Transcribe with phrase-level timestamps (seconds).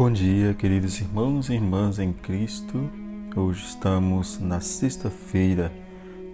[0.00, 2.88] Bom dia, queridos irmãos e irmãs em Cristo.
[3.36, 5.70] Hoje estamos na sexta-feira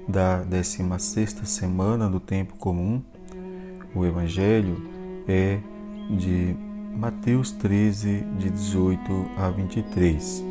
[0.08, 3.02] da 16ª semana do tempo comum.
[3.92, 4.88] O evangelho
[5.26, 5.58] é
[6.08, 6.54] de
[6.96, 10.44] Mateus 13, de 18 a 23.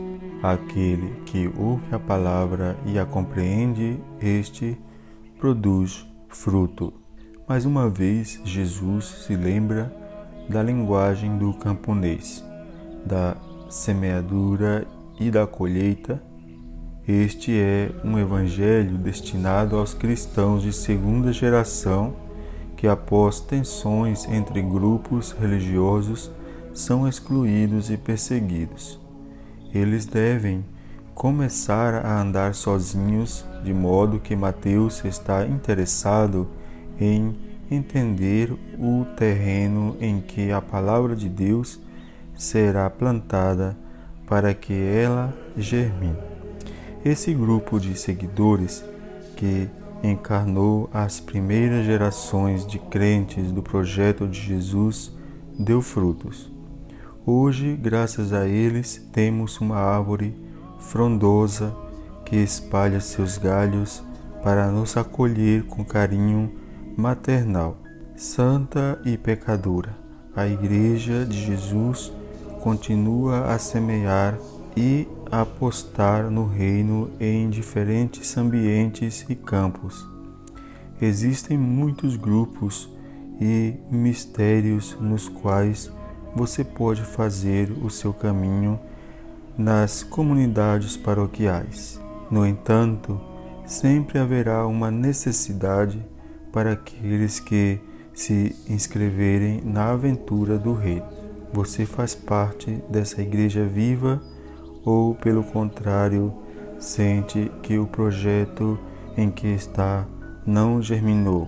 [0.43, 4.77] Aquele que ouve a palavra e a compreende, este
[5.39, 6.93] produz fruto.
[7.47, 9.95] Mais uma vez, Jesus se lembra
[10.49, 12.43] da linguagem do camponês,
[13.05, 13.37] da
[13.69, 14.85] semeadura
[15.19, 16.21] e da colheita.
[17.07, 22.15] Este é um evangelho destinado aos cristãos de segunda geração
[22.75, 26.31] que, após tensões entre grupos religiosos,
[26.73, 28.99] são excluídos e perseguidos.
[29.73, 30.65] Eles devem
[31.13, 36.47] começar a andar sozinhos, de modo que Mateus está interessado
[36.99, 37.35] em
[37.71, 41.79] entender o terreno em que a palavra de Deus
[42.35, 43.77] será plantada
[44.27, 46.17] para que ela germine.
[47.03, 48.83] Esse grupo de seguidores
[49.35, 49.69] que
[50.03, 55.11] encarnou as primeiras gerações de crentes do projeto de Jesus
[55.57, 56.51] deu frutos.
[57.25, 60.35] Hoje, graças a eles, temos uma árvore
[60.79, 61.75] frondosa
[62.23, 64.03] que espalha seus galhos
[64.43, 66.51] para nos acolher com carinho
[66.95, 67.77] maternal.
[68.15, 69.97] Santa e pecadora,
[70.35, 72.13] a Igreja de Jesus
[72.65, 74.39] continua a semear
[74.75, 80.03] e apostar no reino em diferentes ambientes e campos.
[80.99, 82.89] Existem muitos grupos
[83.39, 85.91] e mistérios nos quais
[86.35, 88.79] você pode fazer o seu caminho
[89.55, 92.01] nas comunidades paroquiais.
[92.31, 93.21] No entanto,
[93.63, 96.03] sempre haverá uma necessidade
[96.51, 97.79] para aqueles que
[98.11, 101.03] se inscreverem na aventura do Rei.
[101.55, 104.21] Você faz parte dessa igreja viva
[104.83, 106.33] ou, pelo contrário,
[106.77, 108.77] sente que o projeto
[109.15, 110.05] em que está
[110.45, 111.47] não germinou?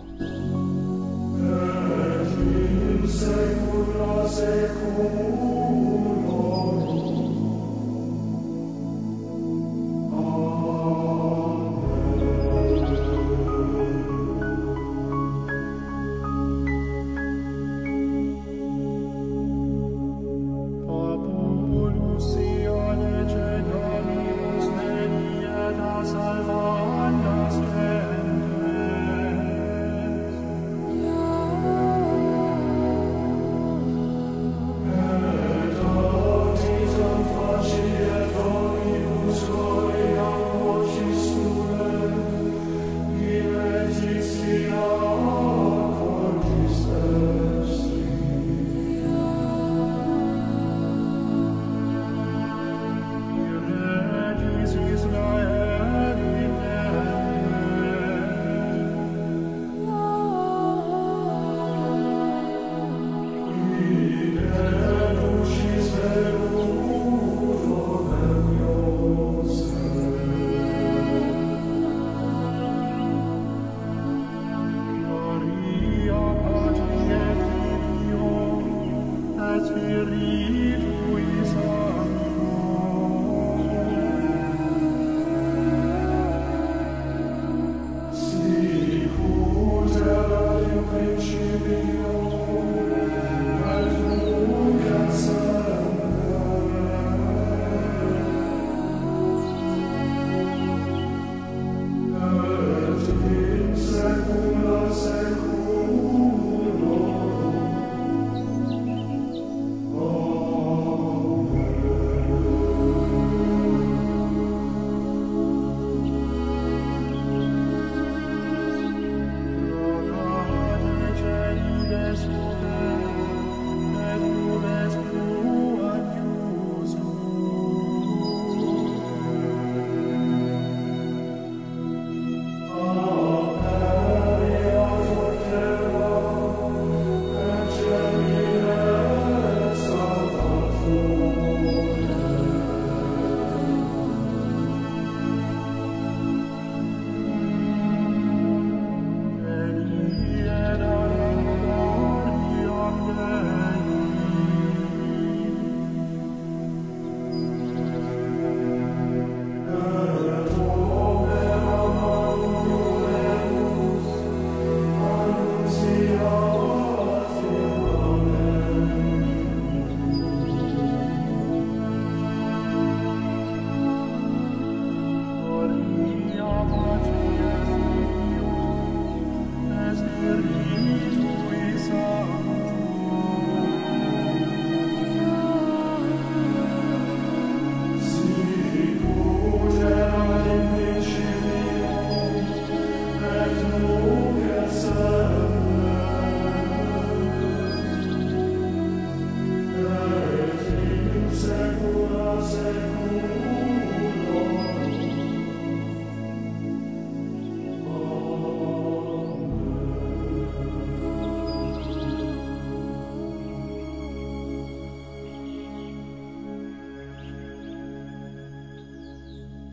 [4.29, 5.66] Spirit.